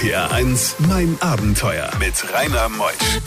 [0.00, 3.20] RPR 1, mein Abenteuer mit Rainer Meusch.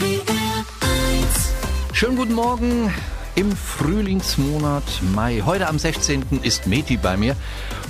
[1.94, 2.92] Schönen guten Morgen
[3.36, 4.84] im Frühlingsmonat
[5.14, 5.44] Mai.
[5.46, 6.42] Heute am 16.
[6.42, 7.36] ist Meti bei mir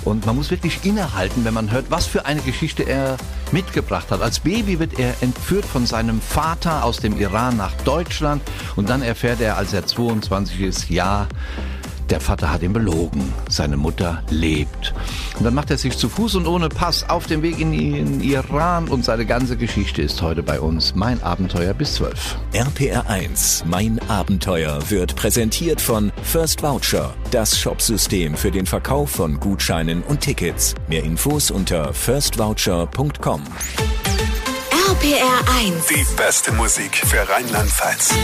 [0.04, 3.16] und man muss wirklich innehalten, wenn man hört, was für eine Geschichte er
[3.52, 4.20] mitgebracht hat.
[4.20, 8.42] Als Baby wird er entführt von seinem Vater aus dem Iran nach Deutschland
[8.76, 11.26] und dann erfährt er, als er 22 ist, ja,
[12.10, 13.32] der Vater hat ihn belogen.
[13.48, 14.94] Seine Mutter lebt.
[15.38, 18.20] Und dann macht er sich zu Fuß und ohne Pass auf den Weg in den
[18.20, 20.94] Iran und seine ganze Geschichte ist heute bei uns.
[20.94, 22.36] Mein Abenteuer bis 12.
[22.52, 29.40] RPR 1, mein Abenteuer wird präsentiert von First Voucher, das Shopsystem für den Verkauf von
[29.40, 30.74] Gutscheinen und Tickets.
[30.88, 33.42] Mehr Infos unter firstvoucher.com.
[34.88, 35.86] RPR 1.
[35.86, 38.14] Die beste Musik für Rheinland-Pfalz.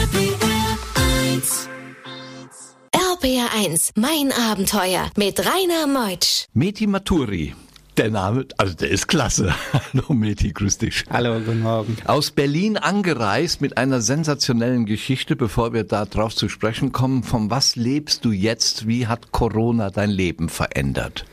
[3.21, 6.47] RPR 1, mein Abenteuer mit Rainer Meutsch.
[6.53, 7.53] Meti Maturi.
[7.95, 9.53] Der Name, also der ist klasse.
[9.93, 11.03] Hallo Meti, grüß dich.
[11.07, 11.97] Hallo, guten Morgen.
[12.05, 17.21] Aus Berlin angereist mit einer sensationellen Geschichte, bevor wir da drauf zu sprechen kommen.
[17.21, 18.87] Von was lebst du jetzt?
[18.87, 21.25] Wie hat Corona dein Leben verändert?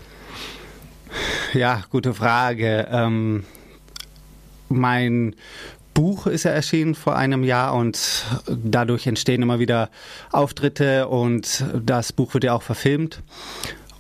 [1.54, 2.86] Ja, gute Frage.
[2.91, 3.44] Ähm,
[4.68, 5.34] mein
[5.98, 9.91] Buch ist ja erschienen vor einem Jahr und dadurch entstehen immer wieder
[10.30, 13.20] Auftritte und das Buch wird ja auch verfilmt.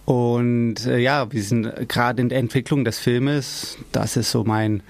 [0.04, 3.78] Und äh, ja, wir sind gerade in der Entwicklung des Filmes.
[3.90, 4.84] Das ist so mein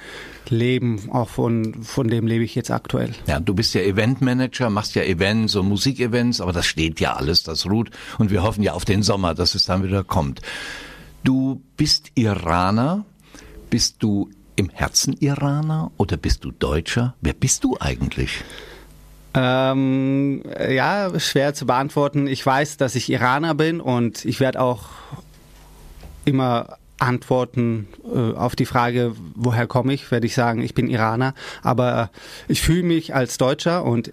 [0.51, 3.15] Leben, auch von, von dem lebe ich jetzt aktuell.
[3.27, 7.43] Ja, du bist ja Eventmanager, machst ja Events und Musikevents, aber das steht ja alles,
[7.43, 7.89] das ruht.
[8.19, 10.43] Und wir hoffen ja auf den Sommer, dass es dann wieder kommt.
[11.25, 13.07] Du bist Iraner,
[13.71, 17.15] bist du im Herzen Iraner oder bist du Deutscher?
[17.21, 18.43] Wer bist du eigentlich?
[19.35, 22.27] Ähm, ja, schwer zu beantworten.
[22.27, 24.89] Ich weiß, dass ich Iraner bin und ich werde auch
[26.25, 31.35] immer antworten äh, auf die Frage, woher komme ich, werde ich sagen, ich bin Iraner.
[31.63, 32.11] Aber
[32.49, 34.13] ich fühle mich als Deutscher und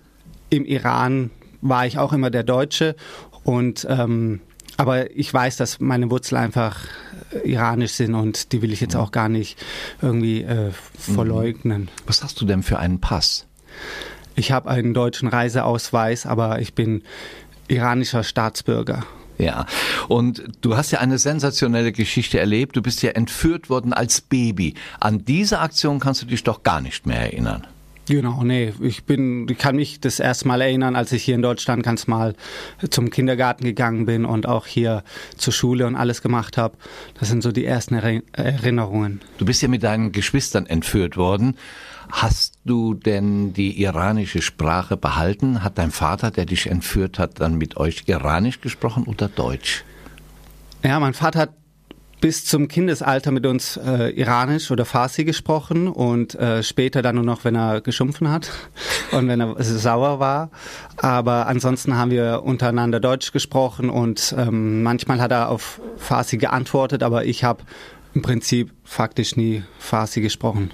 [0.52, 2.96] im Iran war ich auch immer der Deutsche
[3.44, 4.42] und ähm,
[4.78, 6.78] aber ich weiß, dass meine Wurzeln einfach
[7.32, 9.58] äh, iranisch sind und die will ich jetzt auch gar nicht
[10.02, 11.90] irgendwie äh, verleugnen.
[12.06, 13.46] Was hast du denn für einen Pass?
[14.36, 17.04] Ich habe einen deutschen Reiseausweis, aber ich bin
[17.68, 19.06] iranischer Staatsbürger.
[19.38, 19.66] Ja,
[20.08, 22.78] und du hast ja eine sensationelle Geschichte erlebt.
[22.78, 24.76] Du bist ja entführt worden als Baby.
[25.00, 27.68] An diese Aktion kannst du dich doch gar nicht mehr erinnern.
[28.08, 31.42] Genau, nee, ich bin, ich kann mich das erste Mal erinnern, als ich hier in
[31.42, 32.36] Deutschland ganz mal
[32.90, 35.04] zum Kindergarten gegangen bin und auch hier
[35.38, 36.78] zur Schule und alles gemacht habe.
[37.20, 39.22] Das sind so die ersten Erinnerungen.
[39.40, 41.58] Du bist ja mit deinen Geschwistern entführt worden.
[42.12, 45.64] Hast du denn die iranische Sprache behalten?
[45.64, 49.84] Hat dein Vater, der dich entführt hat, dann mit euch iranisch gesprochen oder Deutsch?
[50.84, 51.54] Ja, mein Vater hat
[52.26, 57.24] bis zum Kindesalter mit uns äh, Iranisch oder Farsi gesprochen und äh, später dann nur
[57.24, 58.50] noch, wenn er geschumpfen hat
[59.12, 60.50] und wenn er sauer war.
[60.98, 67.04] Aber ansonsten haben wir untereinander Deutsch gesprochen und ähm, manchmal hat er auf Farsi geantwortet,
[67.04, 67.62] aber ich habe
[68.16, 70.72] im Prinzip faktisch nie Farsi gesprochen.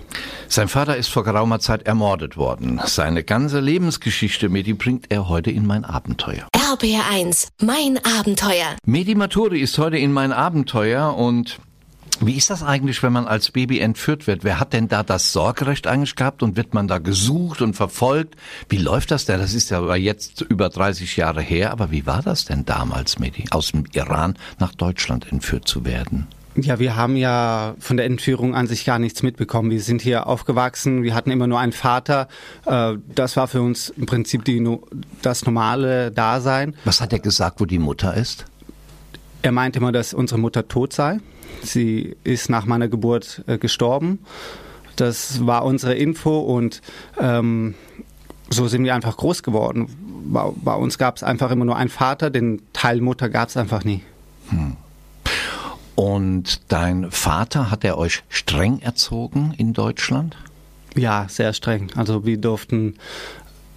[0.48, 2.80] Sein Vater ist vor geraumer Zeit ermordet worden.
[2.86, 6.48] Seine ganze Lebensgeschichte, Medi, bringt er heute in mein Abenteuer.
[6.56, 8.78] RPR 1, mein Abenteuer.
[8.86, 11.60] Medi Maturi ist heute in mein Abenteuer und
[12.24, 14.44] wie ist das eigentlich, wenn man als Baby entführt wird?
[14.44, 18.36] Wer hat denn da das Sorgerecht eigentlich gehabt und wird man da gesucht und verfolgt?
[18.70, 19.40] Wie läuft das denn?
[19.40, 23.46] Das ist ja jetzt über 30 Jahre her, aber wie war das denn damals, Medi,
[23.50, 26.28] aus dem Iran nach Deutschland entführt zu werden?
[26.56, 29.72] Ja, wir haben ja von der Entführung an sich gar nichts mitbekommen.
[29.72, 32.28] Wir sind hier aufgewachsen, wir hatten immer nur einen Vater.
[32.66, 34.62] Äh, das war für uns im Prinzip die,
[35.22, 36.76] das normale Dasein.
[36.84, 38.46] Was hat er gesagt, wo die Mutter ist?
[39.42, 41.20] Er meinte immer, dass unsere Mutter tot sei.
[41.64, 44.20] Sie ist nach meiner Geburt äh, gestorben.
[44.98, 46.82] Das war unsere Info und
[47.18, 47.76] ähm,
[48.50, 49.88] so sind wir einfach groß geworden.
[50.26, 53.58] Bei, bei uns gab es einfach immer nur einen Vater, den Teil Mutter gab es
[53.58, 54.02] einfach nie.
[54.50, 54.76] Hm.
[56.02, 60.36] Und dein Vater, hat er euch streng erzogen in Deutschland?
[60.96, 61.92] Ja, sehr streng.
[61.96, 62.96] Also wir durften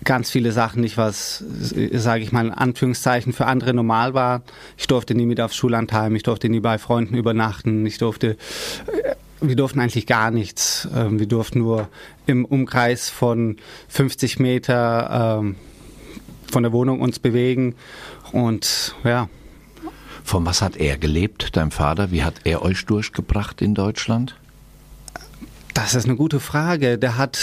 [0.05, 1.45] ganz viele Sachen nicht, was,
[1.93, 4.41] sage ich mal in Anführungszeichen, für andere normal war.
[4.79, 8.39] Ich durfte nie mit aufs Schullandheim, ich durfte nie bei Freunden übernachten, ich durfte,
[8.87, 10.89] äh, wir durften eigentlich gar nichts.
[10.97, 11.91] Ähm, wir durften nur
[12.25, 15.57] im Umkreis von 50 Meter ähm,
[16.51, 17.75] von der Wohnung uns bewegen
[18.33, 19.29] und ja,
[20.25, 22.11] von was hat er gelebt, dein Vater?
[22.11, 24.35] Wie hat er euch durchgebracht in Deutschland?
[25.75, 26.99] Das ist eine gute Frage.
[26.99, 27.39] Der hat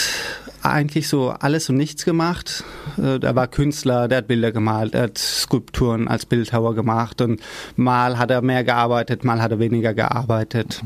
[0.62, 2.64] eigentlich so alles und nichts gemacht.
[2.96, 7.40] Äh, Der war Künstler, der hat Bilder gemalt, er hat Skulpturen als Bildhauer gemacht und
[7.76, 10.82] mal hat er mehr gearbeitet, mal hat er weniger gearbeitet.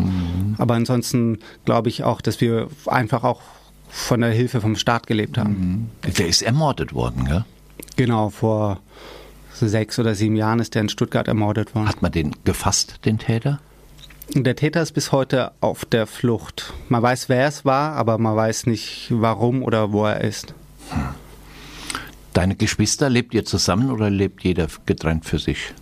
[0.59, 3.41] Aber ansonsten glaube ich auch, dass wir einfach auch
[3.89, 5.91] von der Hilfe vom Staat gelebt haben.
[6.19, 7.45] Der ist ermordet worden, gell?
[7.97, 8.81] Genau, vor
[9.59, 11.89] sechs oder sieben Jahren ist er in Stuttgart ermordet worden.
[11.89, 13.61] Hat man den gefasst, den Täter?
[14.35, 16.75] Der Täter ist bis heute auf der Flucht.
[16.89, 20.55] Man weiß, wer es war, aber man weiß nicht, warum oder wo er ist.
[22.33, 25.73] Deine Geschwister, lebt ihr zusammen oder lebt jeder getrennt für sich?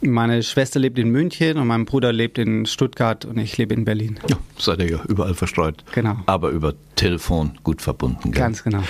[0.00, 3.84] Meine Schwester lebt in München und mein Bruder lebt in Stuttgart und ich lebe in
[3.84, 4.18] Berlin.
[4.28, 5.84] Ja, seid ihr ja überall verstreut.
[5.94, 6.16] Genau.
[6.26, 8.42] Aber über Telefon gut verbunden, gell?
[8.42, 8.82] Ganz genau.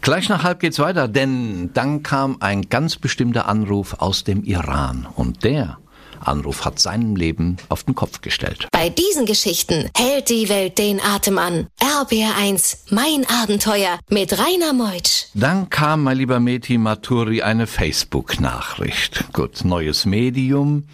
[0.00, 5.06] Gleich nach halb geht's weiter, denn dann kam ein ganz bestimmter Anruf aus dem Iran
[5.14, 5.78] und der
[6.26, 8.68] Anruf hat seinem Leben auf den Kopf gestellt.
[8.72, 11.66] Bei diesen Geschichten hält die Welt den Atem an.
[11.80, 15.26] RBR1, mein Abenteuer mit Rainer Meutsch.
[15.34, 19.32] Dann kam, mein lieber Meti Maturi, eine Facebook-Nachricht.
[19.32, 20.84] Gut, neues Medium.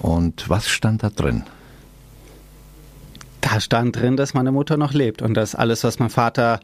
[0.00, 1.44] Und was stand da drin?
[3.40, 6.60] Da stand drin, dass meine Mutter noch lebt und dass alles, was mein Vater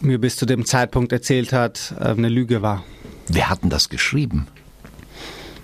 [0.00, 2.84] mir bis zu dem Zeitpunkt erzählt hat, äh, eine Lüge war.
[3.28, 4.46] Wer hat denn das geschrieben?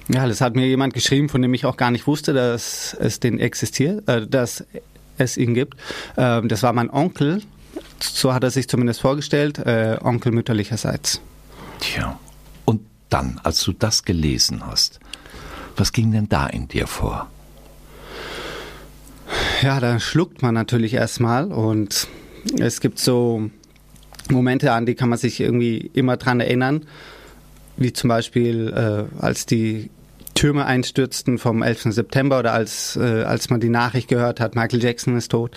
[0.08, 3.20] Ja, das hat mir jemand geschrieben, von dem ich auch gar nicht wusste, dass es
[3.20, 4.64] den existiert, äh, dass
[5.18, 5.76] es ihn gibt.
[6.16, 7.42] Ähm, das war mein Onkel,
[8.00, 11.20] so hat er sich zumindest vorgestellt, äh, Onkel mütterlicherseits.
[11.80, 12.18] Tja.
[12.64, 15.00] Und dann, als du das gelesen hast,
[15.76, 17.28] was ging denn da in dir vor?
[19.62, 22.08] Ja, da schluckt man natürlich erstmal und
[22.58, 23.50] es gibt so
[24.30, 26.86] Momente, an die kann man sich irgendwie immer dran erinnern,
[27.76, 29.90] wie zum Beispiel, äh, als die
[30.34, 31.92] Türme einstürzten vom 11.
[31.92, 35.56] September oder als, äh, als man die Nachricht gehört hat, Michael Jackson ist tot.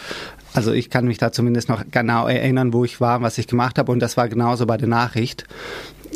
[0.53, 3.77] Also ich kann mich da zumindest noch genau erinnern, wo ich war, was ich gemacht
[3.77, 5.45] habe und das war genauso bei der Nachricht.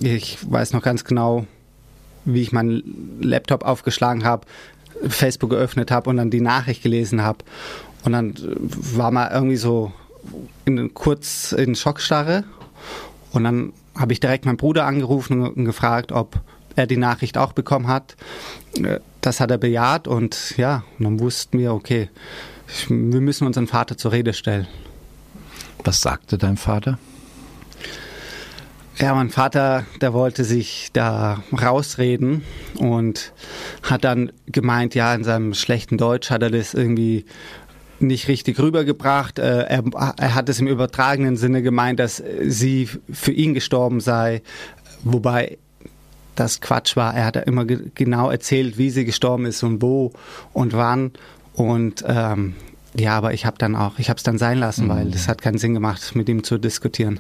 [0.02, 1.46] Ich weiß noch ganz genau,
[2.26, 4.46] wie ich meinen Laptop aufgeschlagen habe,
[5.08, 7.40] Facebook geöffnet habe und dann die Nachricht gelesen habe.
[8.04, 8.56] Und dann äh,
[8.98, 9.92] war man irgendwie so
[10.66, 12.44] in, kurz in Schockstarre.
[13.32, 16.40] Und dann habe ich direkt meinen Bruder angerufen und gefragt, ob
[16.76, 18.16] er die Nachricht auch bekommen hat.
[18.82, 22.10] Äh, Das hat er bejaht und ja, und dann wussten wir, okay,
[22.88, 24.66] wir müssen unseren Vater zur Rede stellen.
[25.84, 26.98] Was sagte dein Vater?
[28.98, 32.44] Ja, mein Vater, der wollte sich da rausreden
[32.78, 33.32] und
[33.84, 37.26] hat dann gemeint, ja, in seinem schlechten Deutsch hat er das irgendwie
[38.02, 39.40] nicht richtig rübergebracht.
[39.40, 39.84] Äh, Er,
[40.18, 44.42] er hat es im übertragenen Sinne gemeint, dass sie für ihn gestorben sei,
[45.04, 45.58] wobei
[46.36, 47.14] das Quatsch war.
[47.14, 50.14] Er hat ja immer ge genau erzählt, wie sie gestorben ist und wo
[50.54, 51.12] und wann.
[51.54, 52.56] Und ähm,
[52.96, 55.42] ja, aber ich habe dann auch, ich habe es dann sein lassen, weil es hat
[55.42, 57.20] keinen Sinn gemacht, mit ihm zu diskutieren.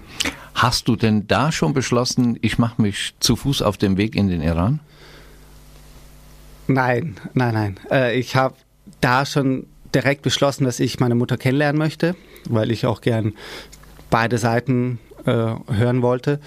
[0.53, 4.29] Hast du denn da schon beschlossen, ich mache mich zu Fuß auf dem Weg in
[4.29, 4.79] den Iran?
[6.67, 7.79] Nein, nein, nein.
[7.91, 8.55] Äh, ich habe
[9.01, 12.15] da schon direkt beschlossen, dass ich meine Mutter kennenlernen möchte,
[12.45, 13.33] weil ich auch gern
[14.09, 16.39] beide Seiten äh, hören wollte.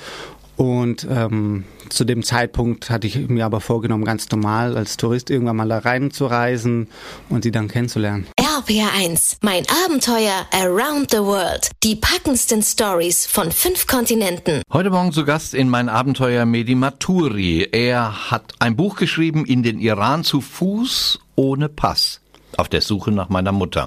[0.56, 5.56] Und ähm, zu dem Zeitpunkt hatte ich mir aber vorgenommen, ganz normal als Tourist irgendwann
[5.56, 6.88] mal da reinzureisen
[7.30, 8.26] und sie dann kennenzulernen.
[8.38, 11.70] RPR1, mein Abenteuer around the world.
[11.82, 14.62] Die packendsten Stories von fünf Kontinenten.
[14.72, 17.68] Heute Morgen zu Gast in mein Abenteuer Medi Maturi.
[17.72, 22.21] Er hat ein Buch geschrieben, in den Iran zu Fuß ohne Pass.
[22.56, 23.86] Auf der Suche nach meiner Mutter.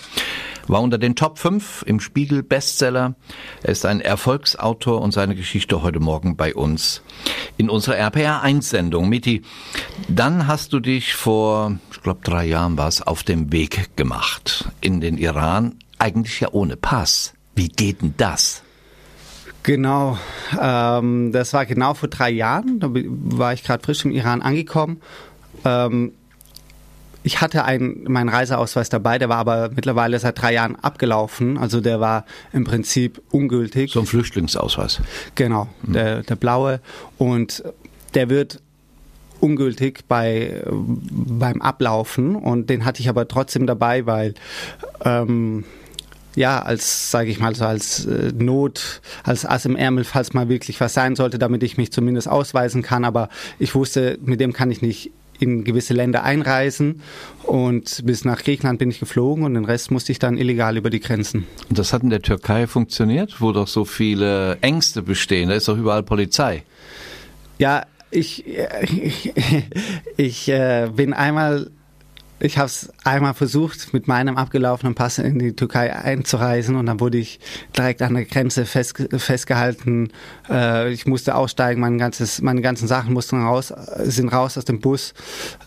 [0.67, 3.15] War unter den Top 5 im Spiegel Bestseller.
[3.61, 7.03] Er ist ein Erfolgsautor und seine Geschichte heute Morgen bei uns
[7.57, 9.07] in unserer RPR 1 Sendung.
[9.07, 9.43] Miti,
[10.07, 14.71] dann hast du dich vor, ich glaube drei Jahren war es, auf dem Weg gemacht
[14.81, 15.75] in den Iran.
[15.99, 17.33] Eigentlich ja ohne Pass.
[17.55, 18.63] Wie geht denn das?
[19.61, 20.17] Genau,
[20.61, 22.79] ähm, das war genau vor drei Jahren.
[22.79, 25.01] Da war ich gerade frisch im Iran angekommen.
[25.63, 26.11] Ähm,
[27.25, 31.57] ich hatte einen, meinen Reiseausweis dabei, der war aber mittlerweile seit drei Jahren abgelaufen.
[31.57, 33.91] Also der war im Prinzip ungültig.
[33.91, 35.01] So ein Flüchtlingsausweis.
[35.33, 36.81] Genau, der, der blaue.
[37.17, 37.63] Und
[38.13, 38.61] der wird
[39.39, 44.35] ungültig bei, beim Ablaufen und den hatte ich aber trotzdem dabei, weil
[45.03, 45.63] ähm,
[46.35, 50.47] ja, als, sage ich mal, so als äh, Not, als Ass im Ärmel, falls mal
[50.47, 53.03] wirklich was sein sollte, damit ich mich zumindest ausweisen kann.
[53.03, 57.01] Aber ich wusste, mit dem kann ich nicht in gewisse Länder einreisen
[57.43, 60.89] und bis nach Griechenland bin ich geflogen und den Rest musste ich dann illegal über
[60.89, 61.45] die Grenzen.
[61.69, 65.49] Und das hat in der Türkei funktioniert, wo doch so viele Ängste bestehen.
[65.49, 66.63] Da ist doch überall Polizei.
[67.57, 68.45] Ja, ich,
[68.81, 69.33] ich,
[70.17, 71.71] ich äh, bin einmal
[72.45, 76.99] ich habe es einmal versucht, mit meinem abgelaufenen Pass in die Türkei einzureisen und dann
[76.99, 77.39] wurde ich
[77.75, 80.11] direkt an der Grenze fest, festgehalten.
[80.49, 83.73] Äh, ich musste aussteigen, mein ganzes, meine ganzen Sachen mussten raus,
[84.03, 85.13] sind raus aus dem Bus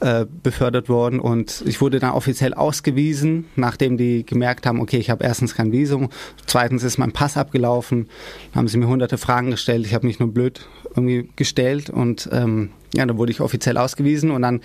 [0.00, 5.10] äh, befördert worden und ich wurde dann offiziell ausgewiesen, nachdem die gemerkt haben, okay, ich
[5.10, 6.10] habe erstens kein Visum,
[6.46, 8.08] zweitens ist mein Pass abgelaufen,
[8.54, 12.70] haben sie mir hunderte Fragen gestellt, ich habe mich nur blöd irgendwie gestellt und ähm,
[12.94, 14.60] ja, dann wurde ich offiziell ausgewiesen und dann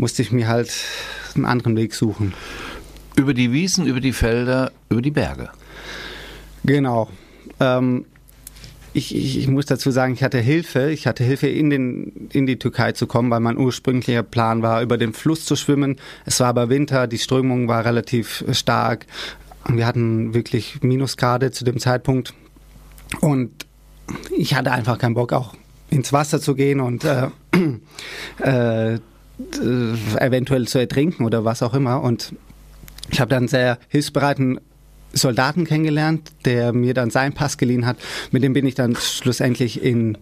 [0.00, 0.72] musste ich mir halt
[1.34, 2.32] einen anderen Weg suchen.
[3.16, 5.50] Über die Wiesen, über die Felder, über die Berge.
[6.64, 7.10] Genau.
[7.60, 8.06] Ähm,
[8.94, 10.90] ich, ich, ich, muss dazu sagen, ich hatte Hilfe.
[10.90, 14.80] Ich hatte Hilfe, in, den, in die Türkei zu kommen, weil mein ursprünglicher Plan war,
[14.80, 15.96] über den Fluss zu schwimmen.
[16.24, 19.06] Es war aber Winter, die Strömung war relativ stark.
[19.68, 22.32] Wir hatten wirklich Minusgrade zu dem Zeitpunkt.
[23.20, 23.66] Und
[24.36, 25.54] ich hatte einfach keinen Bock, auch
[25.90, 27.28] ins Wasser zu gehen und äh,
[28.38, 28.98] äh,
[30.18, 32.02] eventuell zu ertrinken oder was auch immer.
[32.02, 32.34] Und
[33.10, 34.60] ich habe dann einen sehr hilfsbereiten
[35.12, 37.96] Soldaten kennengelernt, der mir dann seinen Pass geliehen hat.
[38.30, 40.18] Mit dem bin ich dann schlussendlich in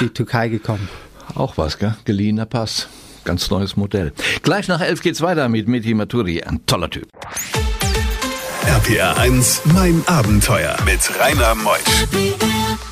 [0.00, 0.88] die Türkei gekommen.
[1.34, 1.94] Auch was, gell?
[2.04, 2.88] Geliehener Pass.
[3.24, 4.12] Ganz neues Modell.
[4.42, 6.42] Gleich nach elf geht's weiter mit Meti Maturi.
[6.42, 7.06] Ein toller Typ.
[8.66, 12.89] RPR 1, mein Abenteuer mit Rainer Meusch.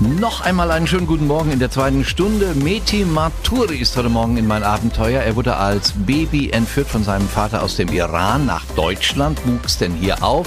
[0.00, 2.54] Noch einmal einen schönen guten Morgen in der zweiten Stunde.
[2.54, 5.22] Meti Maturi ist heute Morgen in mein Abenteuer.
[5.22, 9.92] Er wurde als Baby entführt von seinem Vater aus dem Iran nach Deutschland, wuchs denn
[9.94, 10.46] hier auf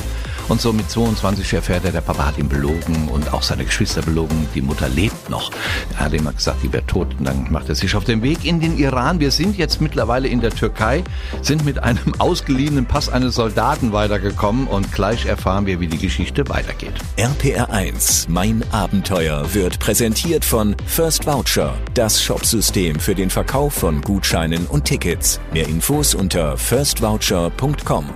[0.51, 4.01] und so mit 22 erfährt er, der Papa hat ihn belogen und auch seine Geschwister
[4.01, 4.49] belogen.
[4.53, 5.49] Die Mutter lebt noch.
[5.93, 7.07] Er hat immer gesagt, die wäre tot.
[7.17, 9.21] Und dann macht er sich auf den Weg in den Iran.
[9.21, 11.05] Wir sind jetzt mittlerweile in der Türkei,
[11.41, 16.49] sind mit einem ausgeliehenen Pass eines Soldaten weitergekommen und gleich erfahren wir, wie die Geschichte
[16.49, 16.95] weitergeht.
[17.15, 24.01] RPR 1, mein Abenteuer, wird präsentiert von First Voucher, das Shopsystem für den Verkauf von
[24.01, 25.39] Gutscheinen und Tickets.
[25.53, 28.09] Mehr Infos unter firstvoucher.com.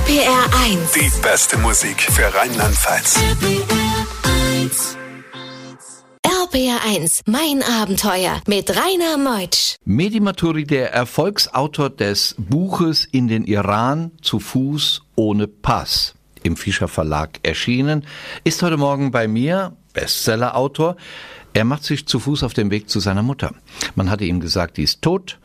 [0.00, 0.92] RPR 1.
[0.92, 3.20] Die beste Musik für Rheinland-Pfalz.
[6.24, 9.76] RPR 1, mein Abenteuer mit Rainer Meutsch.
[9.84, 16.88] Mehdi Maturi, der Erfolgsautor des Buches In den Iran zu Fuß ohne Pass, im Fischer
[16.88, 18.06] Verlag erschienen,
[18.42, 20.96] ist heute Morgen bei mir, Bestsellerautor.
[21.52, 23.52] Er macht sich zu Fuß auf den Weg zu seiner Mutter.
[23.96, 25.38] Man hatte ihm gesagt, die ist tot.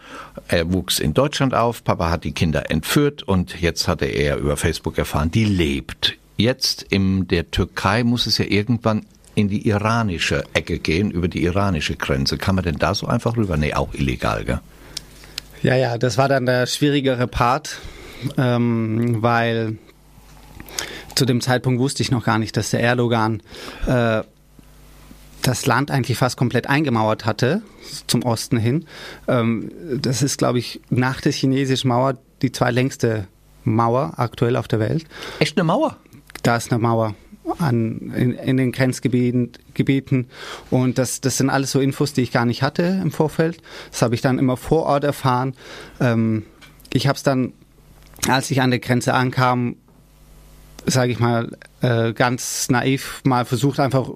[0.48, 1.84] Er wuchs in Deutschland auf.
[1.84, 6.16] Papa hat die Kinder entführt und jetzt hatte er über Facebook erfahren, die lebt.
[6.38, 11.44] Jetzt in der Türkei muss es ja irgendwann in die iranische Ecke gehen, über die
[11.44, 12.38] iranische Grenze.
[12.38, 13.58] Kann man denn da so einfach rüber?
[13.58, 14.62] Nee, auch illegal, gell?
[15.64, 17.80] Ja, ja, das war dann der schwierigere Part,
[18.38, 19.78] ähm, weil
[21.16, 23.42] zu dem Zeitpunkt wusste ich noch gar nicht, dass der Erdogan
[23.88, 24.22] äh,
[25.48, 27.62] das Land eigentlich fast komplett eingemauert hatte,
[28.08, 28.86] zum Osten hin.
[29.28, 29.72] Ähm,
[30.02, 33.28] das ist, glaube ich, nach der chinesischen Mauer die zweitlängste
[33.64, 35.06] Mauer aktuell auf der Welt.
[35.40, 35.98] Echt eine Mauer?
[36.44, 37.16] Da ist eine Mauer
[37.60, 39.52] an, in, in den Grenzgebieten.
[39.76, 40.28] Gebieten.
[40.72, 43.62] Und das, das sind alles so Infos, die ich gar nicht hatte im Vorfeld.
[43.92, 45.54] Das habe ich dann immer vor Ort erfahren.
[46.00, 46.44] Ähm,
[46.92, 47.54] ich habe es dann,
[48.28, 49.76] als ich an der Grenze ankam,
[50.88, 54.10] sage ich mal, äh, ganz naiv mal versucht, einfach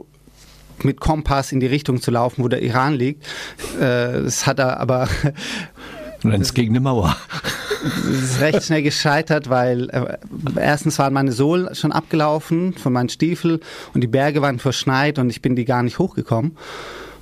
[0.83, 3.25] mit Kompass in die Richtung zu laufen, wo der Iran liegt.
[3.79, 5.07] Äh, das hat er aber.
[6.23, 7.15] Ist gegen eine Mauer.
[7.81, 10.17] Es ist recht schnell gescheitert, weil äh,
[10.57, 13.59] erstens waren meine Sohlen schon abgelaufen von meinen Stiefeln
[13.93, 16.57] und die Berge waren verschneit und ich bin die gar nicht hochgekommen.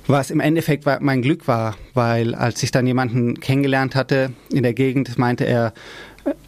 [0.08, 4.72] Was im Endeffekt mein Glück war, weil als ich dann jemanden kennengelernt hatte in der
[4.72, 5.74] Gegend, meinte er,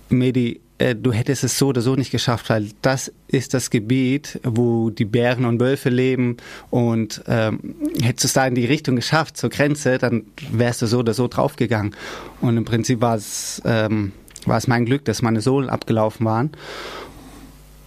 [0.08, 4.40] Medi, äh, du hättest es so oder so nicht geschafft, weil das ist das Gebiet,
[4.42, 6.38] wo die Bären und Wölfe leben
[6.70, 10.86] und ähm, hättest du es da in die Richtung geschafft, zur Grenze, dann wärst du
[10.86, 11.94] so oder so draufgegangen.
[12.40, 14.12] Und im Prinzip war es, ähm,
[14.46, 16.50] war es mein Glück, dass meine Sohlen abgelaufen waren.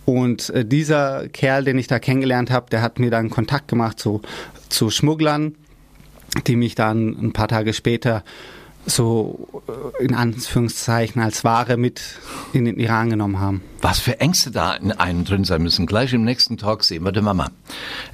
[0.05, 3.99] Und äh, dieser Kerl, den ich da kennengelernt habe, der hat mir dann Kontakt gemacht
[3.99, 4.21] zu,
[4.69, 5.55] zu Schmugglern,
[6.45, 8.23] die mich dann ein paar Tage später
[8.85, 9.63] so
[9.99, 12.01] äh, in Anführungszeichen als Ware mit
[12.53, 13.61] in den Iran genommen haben.
[13.81, 15.85] Was für Ängste da in einem drin sein müssen.
[15.85, 17.51] Gleich im nächsten Talk sehen wir die Mama.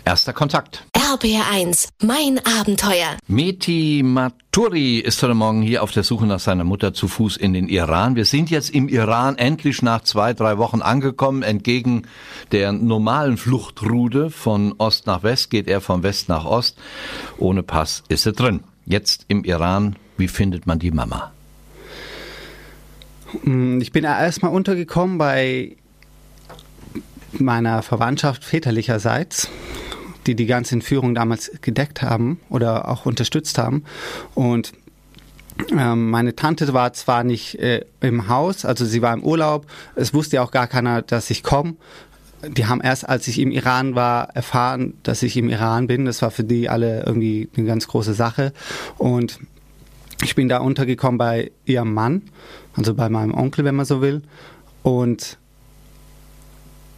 [0.03, 0.83] Erster Kontakt.
[0.95, 3.17] RBR1, mein Abenteuer.
[3.27, 7.53] Meti Maturi ist heute Morgen hier auf der Suche nach seiner Mutter zu Fuß in
[7.53, 8.15] den Iran.
[8.15, 11.43] Wir sind jetzt im Iran endlich nach zwei, drei Wochen angekommen.
[11.43, 12.03] Entgegen
[12.51, 16.77] der normalen Fluchtroute von Ost nach West geht er von West nach Ost.
[17.37, 18.61] Ohne Pass ist er drin.
[18.85, 21.31] Jetzt im Iran wie findet man die Mama?
[23.43, 25.75] Hm, ich bin erstmal untergekommen bei
[27.31, 29.49] meiner Verwandtschaft väterlicherseits,
[30.27, 33.83] die die ganze Entführung damals gedeckt haben oder auch unterstützt haben.
[34.35, 34.73] Und
[35.77, 39.65] Ähm, meine Tante war zwar nicht äh, im Haus, also sie war im Urlaub.
[39.95, 41.75] Es wusste ja auch gar keiner, dass ich komme.
[42.47, 46.05] Die haben erst, als ich im Iran war, erfahren, dass ich im Iran bin.
[46.05, 48.53] Das war für die alle irgendwie eine ganz große Sache.
[48.97, 49.39] Und
[50.23, 52.23] ich bin da untergekommen bei ihrem Mann,
[52.75, 54.21] also bei meinem Onkel, wenn man so will.
[54.83, 55.37] Und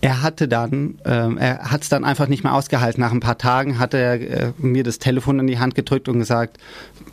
[0.02, 3.02] er hatte dann, ähm, er hat es dann einfach nicht mehr ausgehalten.
[3.02, 6.20] Nach ein paar Tagen hat er äh, mir das Telefon in die Hand gedrückt und
[6.20, 6.58] gesagt,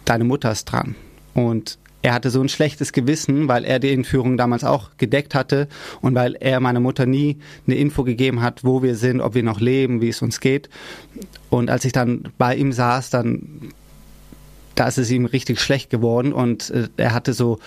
[0.06, 0.94] deine Mutter ist dran.
[1.34, 5.68] Und er hatte so ein schlechtes Gewissen, weil er die Entführung damals auch gedeckt hatte
[6.00, 9.42] und weil er meiner Mutter nie eine Info gegeben hat, wo wir sind, ob wir
[9.42, 10.68] noch leben, wie es uns geht.
[11.50, 13.72] Und als ich dann bei ihm saß, dann
[14.76, 17.58] da ist es ihm richtig schlecht geworden und äh, er hatte so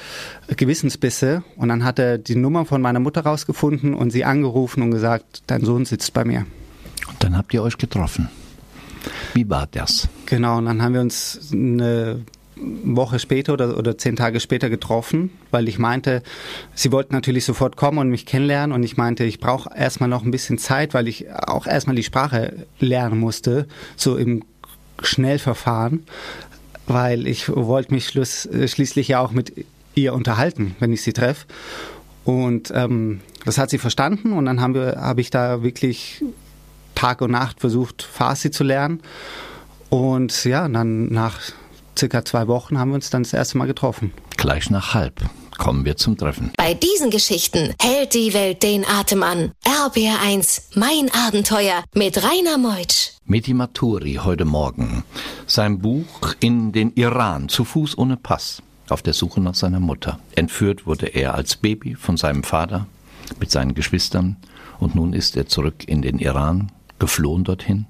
[0.48, 4.92] Gewissensbisse und dann hat er die Nummer von meiner Mutter rausgefunden und sie angerufen und
[4.92, 6.46] gesagt, dein Sohn sitzt bei mir.
[7.10, 8.30] Und dann habt ihr euch getroffen.
[9.34, 10.08] Wie war das?
[10.26, 12.22] Genau, und dann haben wir uns eine
[12.84, 16.22] Woche später oder, oder zehn Tage später getroffen, weil ich meinte,
[16.76, 20.24] sie wollten natürlich sofort kommen und mich kennenlernen und ich meinte, ich brauche erstmal noch
[20.24, 24.44] ein bisschen Zeit, weil ich auch erstmal die Sprache lernen musste, so im
[25.02, 26.04] Schnellverfahren
[26.88, 29.66] weil ich wollte mich schluss, äh, schließlich ja auch mit
[29.96, 31.46] ihr unterhalten, wenn ich sie treffe.
[32.24, 36.24] Und ähm, das hat sie verstanden und dann habe ich da wirklich
[36.94, 39.02] Tag und Nacht versucht, Farsi zu lernen.
[39.90, 41.40] Und ja, dann nach
[41.98, 44.14] circa zwei Wochen haben wir uns dann das erste Mal getroffen.
[44.38, 45.22] Gleich nach halb
[45.62, 46.52] kommen wir zum Treffen.
[46.58, 49.52] Bei diesen Geschichten hält die Welt den Atem an.
[49.64, 53.12] RBR1, mein Abenteuer mit Rainer Meutsch.
[53.26, 55.04] Meti Maturi heute Morgen.
[55.46, 60.20] Sein Buch In den Iran, zu Fuß ohne Pass, auf der Suche nach seiner Mutter.
[60.36, 62.88] Entführt wurde er als Baby von seinem Vater
[63.40, 64.38] mit seinen Geschwistern
[64.80, 67.86] und nun ist er zurück in den Iran, geflohen dorthin,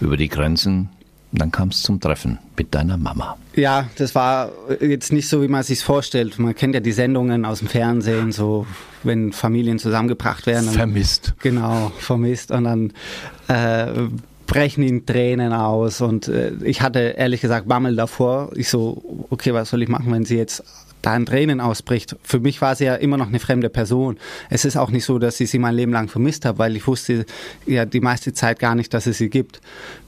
[0.00, 0.90] über die Grenzen
[1.32, 3.36] dann kam es zum Treffen mit deiner Mama.
[3.54, 6.38] Ja, das war jetzt nicht so, wie man es sich vorstellt.
[6.38, 8.66] Man kennt ja die Sendungen aus dem Fernsehen, so
[9.02, 10.66] wenn Familien zusammengebracht werden.
[10.66, 11.34] Dann, vermisst.
[11.40, 12.50] Genau, vermisst.
[12.50, 12.92] Und dann
[13.48, 14.08] äh,
[14.46, 16.00] brechen ihnen Tränen aus.
[16.00, 18.50] Und äh, ich hatte ehrlich gesagt Bammel davor.
[18.56, 20.64] Ich so, okay, was soll ich machen, wenn sie jetzt
[21.02, 22.16] da in Tränen ausbricht.
[22.22, 24.18] Für mich war sie ja immer noch eine fremde Person.
[24.48, 26.86] Es ist auch nicht so, dass ich sie mein Leben lang vermisst habe, weil ich
[26.86, 27.24] wusste
[27.66, 29.60] ja die meiste Zeit gar nicht, dass es sie gibt.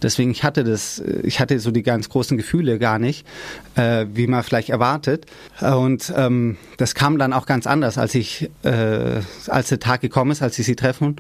[0.03, 3.27] Deswegen ich hatte das, ich hatte so die ganz großen Gefühle gar nicht,
[3.77, 5.27] äh, wie man vielleicht erwartet.
[5.61, 10.31] Und ähm, das kam dann auch ganz anders, als ich, äh, als der Tag gekommen
[10.31, 11.17] ist, als ich sie treffen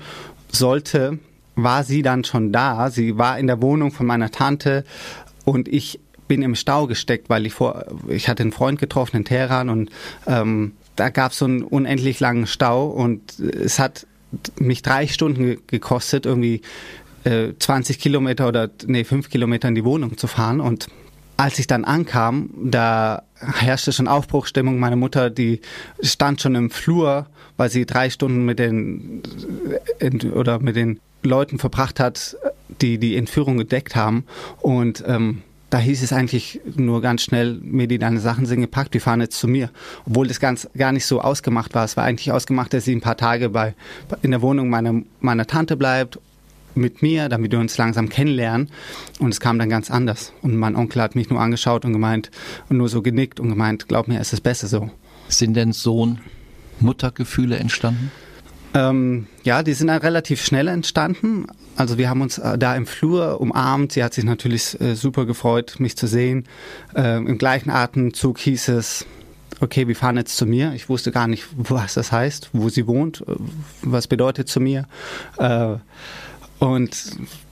[0.50, 1.18] sollte,
[1.54, 2.90] war sie dann schon da.
[2.90, 4.84] Sie war in der Wohnung von meiner Tante
[5.44, 9.24] und ich bin im Stau gesteckt, weil ich vor, ich hatte einen Freund getroffen in
[9.24, 9.90] Teheran und
[10.26, 14.06] ähm, da gab es so einen unendlich langen Stau und es hat
[14.58, 16.62] mich drei Stunden gekostet, irgendwie
[17.24, 20.88] äh, 20 Kilometer oder nee, fünf Kilometer in die Wohnung zu fahren und
[21.36, 24.78] als ich dann ankam, da herrschte schon Aufbruchstimmung.
[24.78, 25.60] Meine Mutter, die
[26.00, 29.22] stand schon im Flur, weil sie drei Stunden mit den
[30.34, 32.36] oder mit den Leuten verbracht hat,
[32.80, 34.24] die die Entführung gedeckt haben.
[34.60, 39.00] Und ähm, da hieß es eigentlich nur ganz schnell, Medi, deine Sachen sind gepackt, wir
[39.00, 39.70] fahren jetzt zu mir.
[40.04, 41.82] Obwohl das ganz gar nicht so ausgemacht war.
[41.82, 43.74] Es war eigentlich ausgemacht, dass sie ein paar Tage bei,
[44.20, 46.18] in der Wohnung meiner, meiner Tante bleibt,
[46.74, 48.68] mit mir, damit wir uns langsam kennenlernen.
[49.18, 50.34] Und es kam dann ganz anders.
[50.42, 52.30] Und mein Onkel hat mich nur angeschaut und gemeint,
[52.68, 54.90] und nur so genickt und gemeint, glaub mir, es ist besser so.
[55.28, 58.12] Sind denn Sohn-Mutter-Gefühle entstanden?
[58.74, 61.46] Ähm, ja, die sind dann relativ schnell entstanden.
[61.76, 63.92] Also wir haben uns äh, da im Flur umarmt.
[63.92, 66.44] Sie hat sich natürlich äh, super gefreut, mich zu sehen.
[66.94, 69.06] Ähm, Im gleichen Atemzug hieß es,
[69.60, 70.72] okay, wir fahren jetzt zu mir.
[70.74, 73.34] Ich wusste gar nicht, was das heißt, wo sie wohnt, äh,
[73.82, 74.86] was bedeutet zu mir.
[75.38, 75.76] Äh,
[76.58, 76.96] und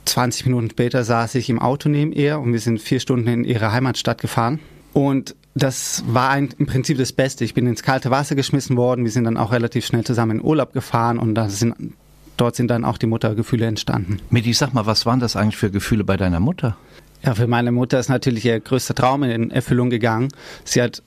[0.04, 3.44] 20 Minuten später saß ich im Auto neben ihr und wir sind vier Stunden in
[3.44, 4.60] ihre Heimatstadt gefahren.
[4.92, 7.44] Und das war ein, im Prinzip das Beste.
[7.44, 9.04] Ich bin ins kalte Wasser geschmissen worden.
[9.04, 11.94] Wir sind dann auch relativ schnell zusammen in Urlaub gefahren und da sind,
[12.36, 14.18] dort sind dann auch die Muttergefühle entstanden.
[14.30, 16.76] Medi, sag mal, was waren das eigentlich für Gefühle bei deiner Mutter?
[17.22, 20.28] Ja, für meine Mutter ist natürlich ihr größter Traum in Erfüllung gegangen.
[20.64, 21.02] Sie hat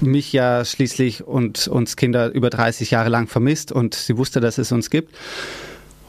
[0.00, 4.56] mich ja schließlich und uns Kinder über 30 Jahre lang vermisst und sie wusste, dass
[4.56, 5.14] es uns gibt.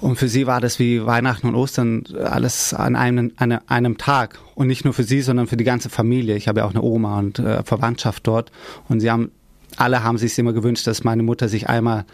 [0.02, 4.40] Und für sie war das wie Weihnachten und Ostern alles an einem, an einem Tag.
[4.56, 6.36] Und nicht nur für sie, sondern für die ganze Familie.
[6.36, 8.52] Ich habe ja auch eine Oma und äh, Verwandtschaft dort.
[8.90, 9.32] Und sie haben,
[9.78, 12.06] alle haben sich immer gewünscht, dass meine Mutter sich einmal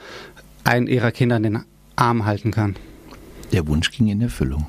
[0.65, 1.59] einen ihrer Kinder in den
[1.95, 2.75] Arm halten kann.
[3.53, 4.67] Der Wunsch ging in Erfüllung.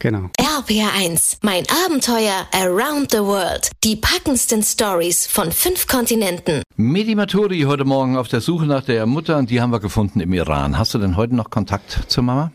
[0.00, 0.30] Genau.
[0.38, 3.70] RPR1, mein Abenteuer Around the World.
[3.82, 6.62] Die packendsten Stories von fünf Kontinenten.
[6.76, 10.20] Medi Maturi heute Morgen auf der Suche nach der Mutter und die haben wir gefunden
[10.20, 10.78] im Iran.
[10.78, 12.52] Hast du denn heute noch Kontakt zur Mama?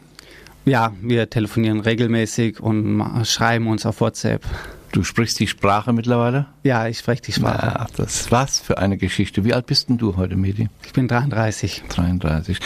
[0.64, 4.46] Ja, wir telefonieren regelmäßig und schreiben uns auf WhatsApp.
[4.94, 6.46] Du sprichst die Sprache mittlerweile?
[6.64, 7.80] Ja, ich spreche die Sprache.
[7.80, 9.44] Ach, das was für eine Geschichte.
[9.44, 10.70] Wie alt bist denn du heute, Medi?
[10.86, 11.84] Ich bin 33.
[11.90, 12.60] 33.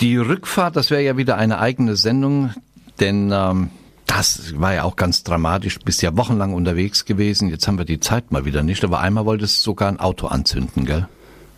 [0.00, 2.52] Die Rückfahrt, das wäre ja wieder eine eigene Sendung,
[3.00, 3.70] denn ähm,
[4.08, 5.78] das war ja auch ganz dramatisch.
[5.78, 7.50] Du bist ja wochenlang unterwegs gewesen.
[7.50, 8.82] Jetzt haben wir die Zeit mal wieder nicht.
[8.82, 11.06] Aber einmal wolltest du sogar ein Auto anzünden, gell?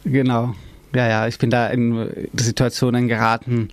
[0.05, 0.55] Genau.
[0.95, 3.69] Ja, ja, ich bin da in Situationen geraten,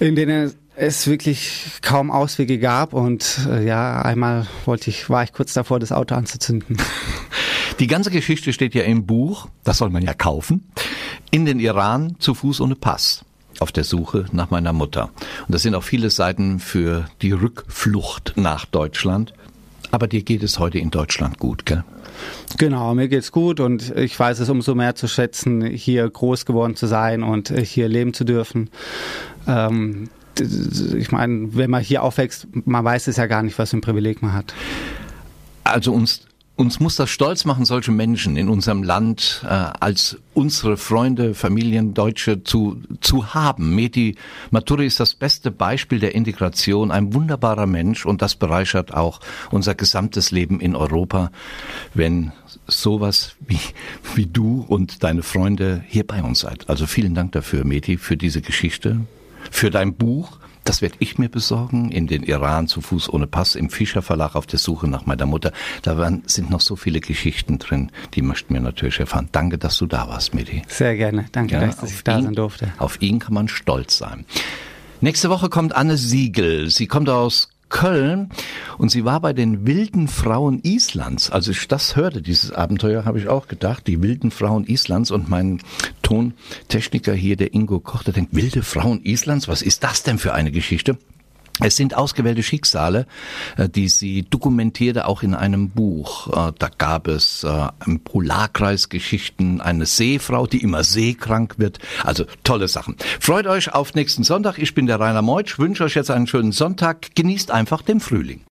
[0.00, 5.32] in denen es wirklich kaum Auswege gab und äh, ja, einmal wollte ich, war ich
[5.32, 6.76] kurz davor, das Auto anzuzünden.
[7.78, 10.68] Die ganze Geschichte steht ja im Buch, das soll man ja kaufen,
[11.30, 13.24] in den Iran zu Fuß ohne Pass
[13.60, 15.10] auf der Suche nach meiner Mutter.
[15.46, 19.32] Und das sind auch viele Seiten für die Rückflucht nach Deutschland.
[19.90, 21.84] Aber dir geht es heute in Deutschland gut, gell?
[22.56, 26.74] Genau, mir geht's gut und ich weiß es umso mehr zu schätzen, hier groß geworden
[26.76, 28.70] zu sein und hier leben zu dürfen.
[29.46, 33.78] Ähm, ich meine, wenn man hier aufwächst, man weiß es ja gar nicht, was für
[33.78, 34.52] ein Privileg man hat.
[35.64, 36.27] Also uns
[36.58, 41.94] uns muss das stolz machen, solche Menschen in unserem Land äh, als unsere Freunde, Familien,
[41.94, 43.76] Deutsche zu, zu haben.
[43.76, 44.16] Meti
[44.50, 49.20] Maturi ist das beste Beispiel der Integration, ein wunderbarer Mensch und das bereichert auch
[49.52, 51.30] unser gesamtes Leben in Europa,
[51.94, 52.32] wenn
[52.66, 53.60] sowas wie,
[54.16, 56.68] wie du und deine Freunde hier bei uns seid.
[56.68, 59.02] Also vielen Dank dafür, Meti, für diese Geschichte,
[59.52, 60.37] für dein Buch
[60.68, 64.34] das werde ich mir besorgen, in den Iran zu Fuß ohne Pass, im Fischer Verlag
[64.34, 65.52] auf der Suche nach meiner Mutter.
[65.82, 69.30] Da waren, sind noch so viele Geschichten drin, die möchten wir natürlich erfahren.
[69.32, 70.62] Danke, dass du da warst, Medi.
[70.68, 71.26] Sehr gerne.
[71.32, 72.72] Danke, ja, dass ich da sein durfte.
[72.76, 74.26] Auf ihn kann man stolz sein.
[75.00, 76.68] Nächste Woche kommt Anne Siegel.
[76.68, 78.30] Sie kommt aus Köln
[78.78, 81.30] und sie war bei den wilden Frauen Islands.
[81.30, 85.28] Als ich das hörte, dieses Abenteuer, habe ich auch gedacht, die wilden Frauen Islands und
[85.28, 85.60] mein
[86.02, 90.34] Tontechniker hier, der Ingo Koch, der denkt, wilde Frauen Islands, was ist das denn für
[90.34, 90.98] eine Geschichte?
[91.60, 93.06] Es sind ausgewählte Schicksale,
[93.56, 96.28] äh, die sie dokumentierte auch in einem Buch.
[96.28, 101.78] Äh, da gab es äh, im Polarkreis Geschichten, eine Seefrau, die immer seekrank wird.
[102.04, 102.96] Also tolle Sachen.
[103.20, 104.58] Freut euch auf nächsten Sonntag.
[104.58, 107.14] Ich bin der Rainer Meutsch, wünsche euch jetzt einen schönen Sonntag.
[107.14, 108.40] Genießt einfach den Frühling.